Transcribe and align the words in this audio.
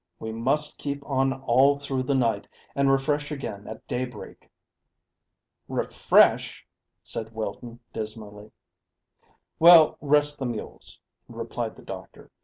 We 0.17 0.31
must 0.31 0.79
keep 0.79 1.05
on 1.05 1.31
all 1.31 1.77
through 1.77 2.01
the 2.01 2.15
night, 2.15 2.47
and 2.73 2.89
refresh 2.91 3.31
again 3.31 3.67
at 3.67 3.85
daybreak." 3.87 4.49
"Refresh!" 5.67 6.65
said 7.03 7.35
Wilton 7.35 7.79
dismally. 7.93 8.51
"Well, 9.59 9.99
rest 10.01 10.39
the 10.39 10.47
mules," 10.47 10.99
replied 11.27 11.75
the 11.75 11.83
doctor. 11.83 12.31